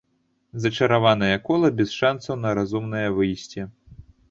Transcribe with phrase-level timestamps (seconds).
[0.63, 3.71] Зачараванае кола без шансаў на разумнае выйсце.